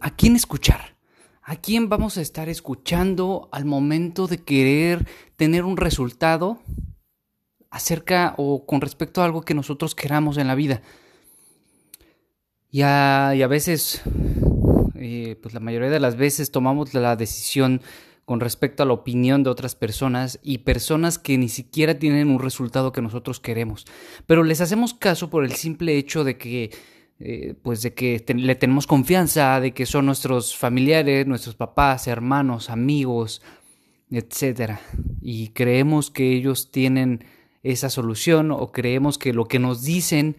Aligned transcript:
a 0.00 0.10
quién 0.10 0.36
escuchar? 0.36 0.96
¿A 1.42 1.56
quién 1.56 1.88
vamos 1.88 2.16
a 2.16 2.20
estar 2.20 2.48
escuchando 2.48 3.48
al 3.50 3.64
momento 3.64 4.28
de 4.28 4.38
querer 4.38 5.08
tener 5.34 5.64
un 5.64 5.76
resultado 5.76 6.60
acerca 7.70 8.34
o 8.36 8.66
con 8.66 8.80
respecto 8.80 9.20
a 9.20 9.24
algo 9.24 9.42
que 9.42 9.54
nosotros 9.54 9.96
queramos 9.96 10.36
en 10.36 10.46
la 10.46 10.54
vida? 10.54 10.82
Y 12.70 12.82
a, 12.82 13.32
y 13.34 13.42
a 13.42 13.48
veces, 13.48 14.02
eh, 14.94 15.36
pues 15.42 15.54
la 15.54 15.60
mayoría 15.60 15.90
de 15.90 16.00
las 16.00 16.16
veces 16.16 16.52
tomamos 16.52 16.94
la 16.94 17.16
decisión 17.16 17.80
con 18.26 18.38
respecto 18.38 18.84
a 18.84 18.86
la 18.86 18.92
opinión 18.92 19.42
de 19.42 19.50
otras 19.50 19.74
personas 19.74 20.38
y 20.42 20.58
personas 20.58 21.18
que 21.18 21.36
ni 21.36 21.48
siquiera 21.48 21.98
tienen 21.98 22.28
un 22.28 22.38
resultado 22.38 22.92
que 22.92 23.02
nosotros 23.02 23.40
queremos. 23.40 23.86
Pero 24.26 24.44
les 24.44 24.60
hacemos 24.60 24.94
caso 24.94 25.30
por 25.30 25.44
el 25.44 25.52
simple 25.52 25.96
hecho 25.96 26.22
de 26.22 26.36
que 26.36 26.70
eh, 27.20 27.54
pues 27.62 27.82
de 27.82 27.94
que 27.94 28.24
le 28.34 28.54
tenemos 28.54 28.86
confianza, 28.86 29.60
de 29.60 29.72
que 29.72 29.86
son 29.86 30.06
nuestros 30.06 30.56
familiares, 30.56 31.26
nuestros 31.26 31.56
papás, 31.56 32.06
hermanos, 32.06 32.70
amigos, 32.70 33.42
etcétera. 34.10 34.80
Y 35.20 35.48
creemos 35.48 36.10
que 36.10 36.32
ellos 36.32 36.70
tienen 36.70 37.24
esa 37.64 37.90
solución 37.90 38.52
o 38.52 38.70
creemos 38.70 39.18
que 39.18 39.32
lo 39.32 39.46
que 39.46 39.58
nos 39.58 39.82
dicen 39.82 40.36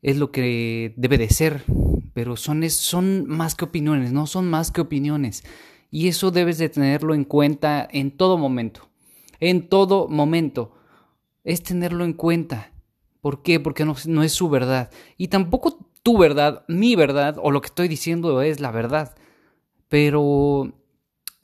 es 0.00 0.16
lo 0.16 0.30
que 0.30 0.94
debe 0.96 1.18
de 1.18 1.28
ser, 1.28 1.64
pero 2.14 2.36
son, 2.36 2.68
son 2.70 3.26
más 3.26 3.54
que 3.54 3.64
opiniones, 3.64 4.12
no 4.12 4.26
son 4.26 4.48
más 4.48 4.70
que 4.70 4.80
opiniones. 4.80 5.44
Y 5.90 6.08
eso 6.08 6.30
debes 6.30 6.56
de 6.58 6.68
tenerlo 6.68 7.14
en 7.14 7.24
cuenta 7.24 7.86
en 7.90 8.12
todo 8.12 8.38
momento. 8.38 8.88
En 9.40 9.68
todo 9.68 10.08
momento. 10.08 10.72
Es 11.44 11.62
tenerlo 11.62 12.04
en 12.04 12.12
cuenta. 12.12 12.72
¿Por 13.20 13.42
qué? 13.42 13.60
Porque 13.60 13.84
no, 13.84 13.94
no 14.06 14.22
es 14.22 14.32
su 14.32 14.48
verdad. 14.48 14.90
Y 15.16 15.28
tampoco 15.28 15.91
tu 16.02 16.18
verdad, 16.18 16.64
mi 16.68 16.96
verdad, 16.96 17.36
o 17.40 17.50
lo 17.50 17.60
que 17.60 17.66
estoy 17.66 17.88
diciendo 17.88 18.42
es 18.42 18.60
la 18.60 18.70
verdad. 18.70 19.14
Pero 19.88 20.72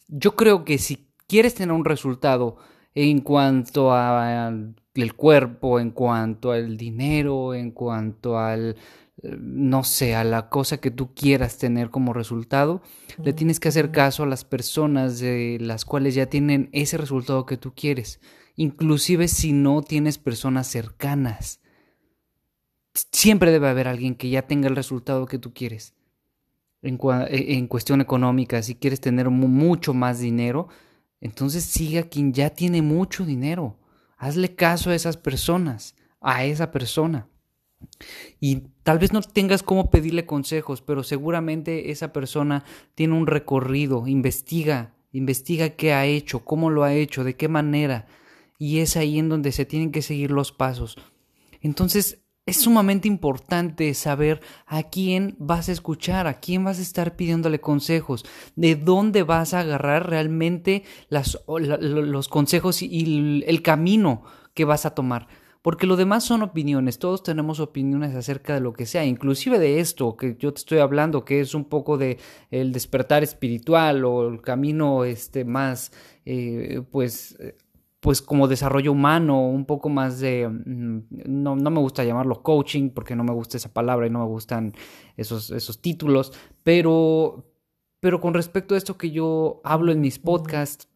yo 0.08 0.36
creo 0.36 0.64
que 0.64 0.78
si 0.78 1.08
quieres 1.26 1.54
tener 1.54 1.72
un 1.72 1.84
resultado 1.84 2.56
en 2.94 3.20
cuanto 3.20 3.92
al 3.92 4.74
cuerpo, 5.16 5.78
en 5.78 5.90
cuanto 5.90 6.50
al 6.50 6.76
dinero, 6.76 7.54
en 7.54 7.70
cuanto 7.70 8.38
al, 8.38 8.76
no 9.22 9.84
sé, 9.84 10.14
a 10.16 10.24
la 10.24 10.48
cosa 10.48 10.80
que 10.80 10.90
tú 10.90 11.14
quieras 11.14 11.58
tener 11.58 11.90
como 11.90 12.12
resultado, 12.12 12.82
le 13.22 13.32
tienes 13.32 13.60
que 13.60 13.68
hacer 13.68 13.92
caso 13.92 14.24
a 14.24 14.26
las 14.26 14.44
personas 14.44 15.20
de 15.20 15.58
las 15.60 15.84
cuales 15.84 16.14
ya 16.14 16.26
tienen 16.26 16.70
ese 16.72 16.96
resultado 16.96 17.46
que 17.46 17.56
tú 17.56 17.72
quieres, 17.74 18.20
inclusive 18.56 19.28
si 19.28 19.52
no 19.52 19.82
tienes 19.82 20.18
personas 20.18 20.66
cercanas 20.66 21.60
siempre 23.12 23.50
debe 23.50 23.68
haber 23.68 23.88
alguien 23.88 24.14
que 24.14 24.30
ya 24.30 24.42
tenga 24.42 24.68
el 24.68 24.76
resultado 24.76 25.26
que 25.26 25.38
tú 25.38 25.52
quieres. 25.52 25.94
En, 26.82 26.98
e, 27.28 27.54
en 27.54 27.66
cuestión 27.66 28.00
económica, 28.00 28.62
si 28.62 28.74
quieres 28.74 29.00
tener 29.00 29.30
mucho 29.30 29.94
más 29.94 30.20
dinero, 30.20 30.68
entonces 31.20 31.64
siga 31.64 32.04
quien 32.04 32.32
ya 32.32 32.50
tiene 32.50 32.82
mucho 32.82 33.24
dinero. 33.24 33.76
Hazle 34.16 34.54
caso 34.54 34.90
a 34.90 34.94
esas 34.94 35.16
personas, 35.16 35.94
a 36.20 36.44
esa 36.44 36.70
persona. 36.70 37.28
Y 38.40 38.62
tal 38.82 38.98
vez 38.98 39.12
no 39.12 39.20
tengas 39.22 39.62
cómo 39.62 39.90
pedirle 39.90 40.26
consejos, 40.26 40.82
pero 40.82 41.02
seguramente 41.02 41.90
esa 41.90 42.12
persona 42.12 42.64
tiene 42.94 43.14
un 43.14 43.26
recorrido, 43.26 44.06
investiga, 44.06 44.94
investiga 45.12 45.70
qué 45.70 45.92
ha 45.92 46.06
hecho, 46.06 46.44
cómo 46.44 46.70
lo 46.70 46.84
ha 46.84 46.94
hecho, 46.94 47.24
de 47.24 47.36
qué 47.36 47.48
manera. 47.48 48.06
Y 48.58 48.78
es 48.80 48.96
ahí 48.96 49.18
en 49.18 49.28
donde 49.28 49.52
se 49.52 49.64
tienen 49.64 49.92
que 49.92 50.02
seguir 50.02 50.30
los 50.30 50.52
pasos. 50.52 50.96
Entonces, 51.60 52.18
es 52.48 52.62
sumamente 52.62 53.08
importante 53.08 53.92
saber 53.92 54.40
a 54.66 54.84
quién 54.84 55.36
vas 55.38 55.68
a 55.68 55.72
escuchar, 55.72 56.26
a 56.26 56.40
quién 56.40 56.64
vas 56.64 56.78
a 56.78 56.82
estar 56.82 57.14
pidiéndole 57.14 57.60
consejos, 57.60 58.24
de 58.56 58.74
dónde 58.74 59.22
vas 59.22 59.52
a 59.52 59.60
agarrar 59.60 60.08
realmente 60.08 60.82
los 61.10 62.28
consejos 62.28 62.80
y 62.80 63.44
el 63.46 63.62
camino 63.62 64.22
que 64.54 64.64
vas 64.64 64.86
a 64.86 64.94
tomar. 64.94 65.28
Porque 65.60 65.86
lo 65.86 65.96
demás 65.96 66.24
son 66.24 66.40
opiniones, 66.40 66.98
todos 66.98 67.22
tenemos 67.22 67.60
opiniones 67.60 68.14
acerca 68.14 68.54
de 68.54 68.60
lo 68.60 68.72
que 68.72 68.86
sea, 68.86 69.04
inclusive 69.04 69.58
de 69.58 69.80
esto 69.80 70.16
que 70.16 70.36
yo 70.38 70.54
te 70.54 70.60
estoy 70.60 70.78
hablando, 70.78 71.26
que 71.26 71.40
es 71.40 71.54
un 71.54 71.66
poco 71.66 71.98
de 71.98 72.16
el 72.50 72.72
despertar 72.72 73.22
espiritual 73.22 74.06
o 74.06 74.26
el 74.26 74.40
camino 74.40 75.04
este 75.04 75.44
más 75.44 75.92
eh, 76.24 76.80
pues 76.90 77.36
pues 78.00 78.22
como 78.22 78.46
desarrollo 78.46 78.92
humano, 78.92 79.48
un 79.48 79.64
poco 79.64 79.88
más 79.88 80.20
de, 80.20 80.48
mm, 80.48 81.02
no, 81.26 81.56
no, 81.56 81.70
me 81.70 81.80
gusta 81.80 82.04
llamarlo 82.04 82.42
coaching 82.42 82.90
porque 82.90 83.16
no 83.16 83.24
me 83.24 83.32
gusta 83.32 83.56
esa 83.56 83.72
palabra 83.72 84.06
y 84.06 84.10
no 84.10 84.20
me 84.20 84.26
gustan 84.26 84.72
esos, 85.16 85.50
esos 85.50 85.80
títulos, 85.80 86.32
pero, 86.62 87.44
pero 88.00 88.20
con 88.20 88.34
respecto 88.34 88.74
a 88.74 88.78
esto 88.78 88.96
que 88.96 89.10
yo 89.10 89.60
hablo 89.64 89.90
en 89.90 90.00
mis 90.00 90.18
podcasts, 90.18 90.88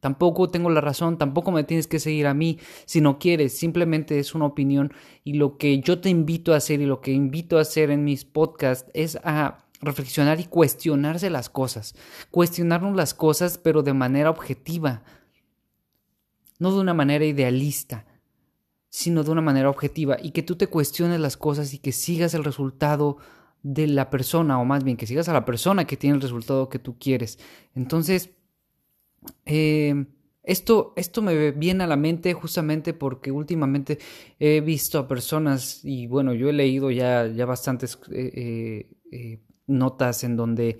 tampoco 0.00 0.48
tengo 0.48 0.70
la 0.70 0.80
razón, 0.80 1.18
tampoco 1.18 1.50
me 1.50 1.64
tienes 1.64 1.86
que 1.86 2.00
seguir 2.00 2.26
a 2.26 2.34
mí 2.34 2.58
si 2.86 3.00
no 3.00 3.18
quieres, 3.18 3.58
simplemente 3.58 4.18
es 4.18 4.34
una 4.34 4.46
opinión. 4.46 4.92
Y 5.24 5.34
lo 5.34 5.58
que 5.58 5.80
yo 5.80 6.00
te 6.00 6.08
invito 6.08 6.54
a 6.54 6.58
hacer 6.58 6.80
y 6.80 6.86
lo 6.86 7.00
que 7.00 7.12
invito 7.12 7.58
a 7.58 7.62
hacer 7.62 7.90
en 7.90 8.04
mis 8.04 8.24
podcasts 8.24 8.90
es 8.94 9.18
a 9.24 9.64
reflexionar 9.80 10.40
y 10.40 10.44
cuestionarse 10.44 11.30
las 11.30 11.50
cosas, 11.50 11.94
cuestionarnos 12.30 12.96
las 12.96 13.14
cosas 13.14 13.58
pero 13.58 13.82
de 13.82 13.94
manera 13.94 14.30
objetiva, 14.30 15.02
no 16.58 16.72
de 16.72 16.80
una 16.80 16.94
manera 16.94 17.24
idealista, 17.24 18.06
sino 18.88 19.22
de 19.22 19.30
una 19.30 19.42
manera 19.42 19.70
objetiva, 19.70 20.16
y 20.22 20.30
que 20.30 20.42
tú 20.42 20.56
te 20.56 20.66
cuestiones 20.66 21.20
las 21.20 21.36
cosas 21.36 21.74
y 21.74 21.78
que 21.78 21.92
sigas 21.92 22.34
el 22.34 22.44
resultado 22.44 23.18
de 23.62 23.86
la 23.86 24.08
persona, 24.10 24.58
o 24.60 24.64
más 24.64 24.84
bien 24.84 24.96
que 24.96 25.06
sigas 25.06 25.28
a 25.28 25.32
la 25.32 25.44
persona 25.44 25.86
que 25.86 25.96
tiene 25.96 26.16
el 26.16 26.22
resultado 26.22 26.68
que 26.68 26.78
tú 26.78 26.98
quieres. 26.98 27.38
Entonces, 27.74 28.30
eh, 29.44 30.06
esto, 30.42 30.94
esto 30.96 31.20
me 31.20 31.50
viene 31.50 31.84
a 31.84 31.86
la 31.86 31.96
mente 31.96 32.32
justamente 32.32 32.94
porque 32.94 33.30
últimamente 33.30 33.98
he 34.38 34.60
visto 34.62 34.98
a 34.98 35.06
personas, 35.06 35.84
y 35.84 36.06
bueno, 36.06 36.32
yo 36.32 36.48
he 36.48 36.54
leído 36.54 36.90
ya, 36.90 37.26
ya 37.26 37.44
bastantes 37.44 37.98
eh, 38.10 38.90
eh, 39.12 39.40
notas 39.66 40.24
en 40.24 40.36
donde 40.36 40.78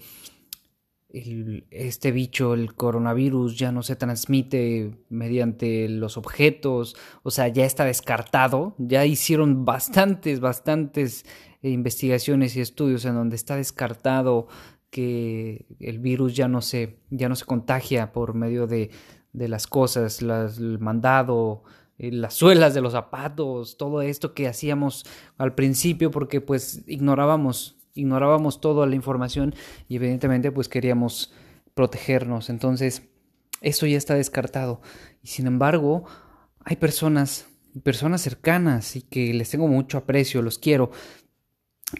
este 1.10 2.12
bicho, 2.12 2.52
el 2.52 2.74
coronavirus, 2.74 3.56
ya 3.58 3.72
no 3.72 3.82
se 3.82 3.96
transmite 3.96 4.98
mediante 5.08 5.88
los 5.88 6.16
objetos, 6.18 6.96
o 7.22 7.30
sea, 7.30 7.48
ya 7.48 7.64
está 7.64 7.84
descartado, 7.84 8.74
ya 8.78 9.06
hicieron 9.06 9.64
bastantes, 9.64 10.40
bastantes 10.40 11.24
investigaciones 11.62 12.56
y 12.56 12.60
estudios 12.60 13.04
en 13.04 13.14
donde 13.14 13.36
está 13.36 13.56
descartado 13.56 14.48
que 14.90 15.66
el 15.80 15.98
virus 15.98 16.36
ya 16.36 16.48
no 16.48 16.60
se, 16.60 16.98
ya 17.10 17.28
no 17.28 17.36
se 17.36 17.44
contagia 17.44 18.12
por 18.12 18.34
medio 18.34 18.66
de, 18.66 18.90
de 19.32 19.48
las 19.48 19.66
cosas, 19.66 20.22
las, 20.22 20.58
el 20.58 20.78
mandado, 20.78 21.62
eh, 21.98 22.12
las 22.12 22.34
suelas 22.34 22.74
de 22.74 22.80
los 22.80 22.92
zapatos, 22.92 23.76
todo 23.76 24.02
esto 24.02 24.34
que 24.34 24.46
hacíamos 24.46 25.04
al 25.36 25.54
principio 25.54 26.10
porque 26.10 26.40
pues 26.40 26.84
ignorábamos 26.86 27.77
ignorábamos 27.98 28.60
toda 28.60 28.86
la 28.86 28.94
información 28.94 29.54
y 29.88 29.96
evidentemente 29.96 30.52
pues 30.52 30.68
queríamos 30.68 31.32
protegernos. 31.74 32.50
Entonces, 32.50 33.02
eso 33.60 33.86
ya 33.86 33.96
está 33.96 34.14
descartado. 34.14 34.80
Y 35.22 35.28
sin 35.28 35.46
embargo, 35.46 36.04
hay 36.64 36.76
personas, 36.76 37.46
personas 37.82 38.20
cercanas 38.20 38.96
y 38.96 39.02
que 39.02 39.32
les 39.34 39.50
tengo 39.50 39.68
mucho 39.68 39.98
aprecio, 39.98 40.42
los 40.42 40.58
quiero, 40.58 40.90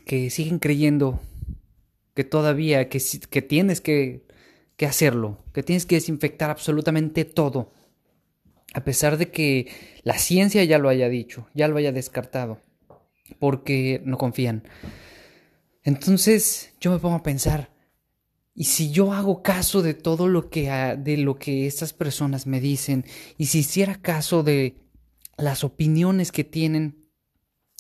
que 0.05 0.31
siguen 0.31 0.59
creyendo 0.59 1.21
que 2.15 2.25
todavía, 2.25 2.89
que, 2.89 3.01
que 3.31 3.43
tienes 3.43 3.81
que, 3.81 4.27
que 4.77 4.87
hacerlo, 4.87 5.39
que 5.53 5.63
tienes 5.63 5.87
que 5.87 5.97
desinfectar 5.97 6.51
absolutamente 6.51 7.25
todo, 7.25 7.73
a 8.75 8.85
pesar 8.85 9.17
de 9.17 9.31
que 9.31 9.69
la 10.03 10.19
ciencia 10.19 10.63
ya 10.65 10.79
lo 10.79 10.89
haya 10.89 11.09
dicho, 11.09 11.49
ya 11.55 11.69
lo 11.69 11.77
haya 11.79 11.93
descartado, 11.93 12.61
porque 13.39 14.03
no 14.05 14.19
confían. 14.19 14.65
Entonces 15.83 16.75
yo 16.81 16.91
me 16.91 16.99
pongo 16.99 17.17
a 17.17 17.23
pensar, 17.23 17.73
¿y 18.55 18.65
si 18.65 18.91
yo 18.91 19.13
hago 19.13 19.43
caso 19.43 19.83
de 19.83 19.95
todo 19.95 20.29
lo 20.29 20.51
que, 20.51 20.71
de 20.99 21.17
lo 21.17 21.37
que 21.37 21.67
estas 21.67 21.93
personas 21.93 22.47
me 22.47 22.61
dicen, 22.61 23.05
y 23.37 23.47
si 23.47 23.61
hiciera 23.61 24.01
caso 24.01 24.43
de 24.43 24.77
las 25.37 25.65
opiniones 25.65 26.33
que 26.33 26.45
tienen 26.45 27.09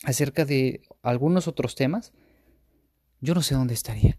acerca 0.04 0.44
de 0.44 0.82
algunos 1.02 1.48
otros 1.48 1.74
temas, 1.74 2.12
yo 3.20 3.34
no 3.34 3.42
sé 3.42 3.54
dónde 3.54 3.74
estaría. 3.74 4.18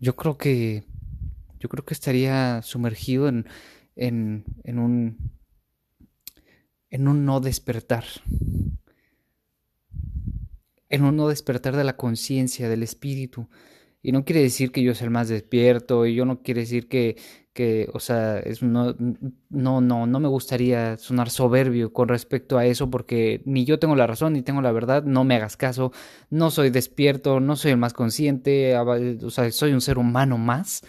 Yo 0.00 0.16
creo 0.16 0.36
que 0.36 0.84
yo 1.60 1.68
creo 1.68 1.84
que 1.84 1.94
estaría 1.94 2.60
sumergido 2.62 3.26
en, 3.28 3.46
en, 3.96 4.44
en 4.64 4.78
un 4.78 5.32
en 6.90 7.08
un 7.08 7.24
no 7.24 7.40
despertar 7.40 8.04
en 10.94 11.04
un 11.04 11.16
no 11.16 11.28
despertar 11.28 11.76
de 11.76 11.84
la 11.84 11.96
conciencia, 11.96 12.68
del 12.68 12.82
espíritu. 12.82 13.48
Y 14.02 14.12
no 14.12 14.24
quiere 14.24 14.42
decir 14.42 14.70
que 14.70 14.82
yo 14.82 14.94
sea 14.94 15.06
el 15.06 15.10
más 15.10 15.28
despierto, 15.28 16.06
y 16.06 16.14
yo 16.14 16.24
no 16.24 16.42
quiere 16.42 16.60
decir 16.60 16.88
que, 16.88 17.16
que, 17.54 17.88
o 17.94 18.00
sea, 18.00 18.38
es, 18.38 18.62
no, 18.62 18.94
no, 19.48 19.80
no, 19.80 20.06
no 20.06 20.20
me 20.20 20.28
gustaría 20.28 20.98
sonar 20.98 21.30
soberbio 21.30 21.92
con 21.92 22.08
respecto 22.08 22.58
a 22.58 22.66
eso 22.66 22.90
porque 22.90 23.42
ni 23.46 23.64
yo 23.64 23.78
tengo 23.78 23.96
la 23.96 24.06
razón 24.06 24.34
ni 24.34 24.42
tengo 24.42 24.60
la 24.60 24.72
verdad, 24.72 25.04
no 25.04 25.24
me 25.24 25.36
hagas 25.36 25.56
caso, 25.56 25.92
no 26.30 26.50
soy 26.50 26.70
despierto, 26.70 27.40
no 27.40 27.56
soy 27.56 27.70
el 27.72 27.78
más 27.78 27.94
consciente, 27.94 28.76
o 28.76 29.30
sea, 29.30 29.50
soy 29.52 29.72
un 29.72 29.80
ser 29.80 29.98
humano 29.98 30.36
más. 30.36 30.82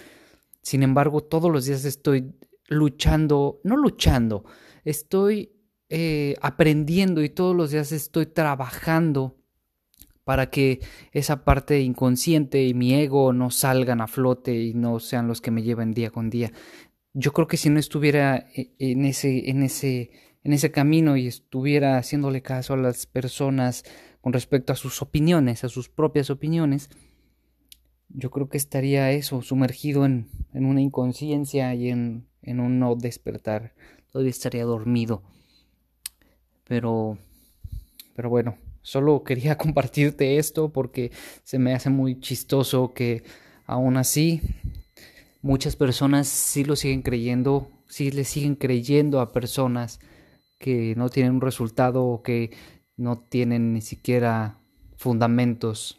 Sin 0.61 0.83
embargo, 0.83 1.21
todos 1.21 1.51
los 1.51 1.65
días 1.65 1.85
estoy 1.85 2.33
luchando, 2.67 3.61
no 3.63 3.77
luchando, 3.77 4.43
estoy 4.83 5.53
eh, 5.89 6.35
aprendiendo 6.41 7.23
y 7.23 7.29
todos 7.29 7.55
los 7.55 7.71
días 7.71 7.91
estoy 7.91 8.25
trabajando 8.25 9.37
para 10.25 10.49
que 10.49 10.81
esa 11.13 11.45
parte 11.45 11.79
inconsciente 11.79 12.65
y 12.65 12.73
mi 12.73 12.93
ego 12.95 13.31
no 13.31 13.51
salgan 13.51 14.01
a 14.01 14.07
flote 14.07 14.59
y 14.59 14.73
no 14.73 14.99
sean 14.99 15.27
los 15.27 15.39
que 15.39 15.51
me 15.51 15.63
lleven 15.63 15.93
día 15.93 16.09
con 16.09 16.29
día. 16.29 16.51
Yo 17.13 17.31
creo 17.31 17.47
que 17.47 17.57
si 17.57 17.69
no 17.69 17.79
estuviera 17.79 18.47
e, 18.53 18.73
en 18.79 19.05
ese, 19.05 19.49
en 19.49 19.63
ese, 19.63 20.11
en 20.43 20.51
ese 20.51 20.71
camino 20.71 21.15
y 21.15 21.27
estuviera 21.27 21.97
haciéndole 21.97 22.41
caso 22.41 22.73
a 22.73 22.77
las 22.77 23.05
personas 23.05 23.85
con 24.19 24.33
respecto 24.33 24.73
a 24.73 24.75
sus 24.75 25.01
opiniones, 25.03 25.63
a 25.63 25.69
sus 25.69 25.89
propias 25.89 26.31
opiniones, 26.31 26.89
yo 28.09 28.31
creo 28.31 28.49
que 28.49 28.57
estaría 28.57 29.11
eso, 29.11 29.43
sumergido 29.43 30.05
en, 30.05 30.27
en 30.53 30.65
una 30.65 30.81
inconsciencia 30.81 31.75
y 31.75 31.89
en, 31.89 32.27
en 32.41 32.59
un 32.59 32.79
no 32.79 32.95
despertar. 32.95 33.75
Todavía 34.11 34.31
estaría 34.31 34.63
dormido. 34.63 35.21
Pero, 36.63 37.19
pero 38.15 38.29
bueno, 38.29 38.57
Solo 38.85 39.23
quería 39.23 39.57
compartirte 39.57 40.37
esto 40.37 40.71
porque 40.71 41.11
se 41.43 41.57
me 41.57 41.73
hace 41.73 41.89
muy 41.89 42.19
chistoso 42.19 42.93
que 42.93 43.23
aún 43.65 43.97
así 43.97 44.41
muchas 45.41 45.75
personas 45.75 46.27
sí 46.27 46.63
lo 46.63 46.75
siguen 46.75 47.01
creyendo, 47.01 47.71
sí 47.87 48.11
le 48.11 48.23
siguen 48.25 48.55
creyendo 48.55 49.21
a 49.21 49.31
personas 49.31 49.99
que 50.59 50.93
no 50.97 51.09
tienen 51.09 51.33
un 51.33 51.41
resultado 51.41 52.05
o 52.05 52.21
que 52.21 52.51
no 52.95 53.17
tienen 53.17 53.73
ni 53.73 53.81
siquiera 53.81 54.59
fundamentos. 54.95 55.97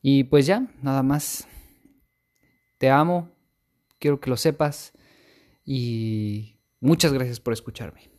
Y 0.00 0.24
pues 0.24 0.46
ya, 0.46 0.68
nada 0.80 1.02
más. 1.02 1.48
Te 2.78 2.88
amo, 2.88 3.32
quiero 3.98 4.20
que 4.20 4.30
lo 4.30 4.36
sepas 4.36 4.92
y 5.64 6.60
muchas 6.78 7.12
gracias 7.12 7.40
por 7.40 7.52
escucharme. 7.52 8.15